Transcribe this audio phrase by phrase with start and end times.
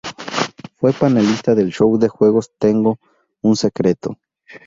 [0.77, 2.97] Fue panelista del show de juegos Tengo
[3.43, 4.17] un secreto.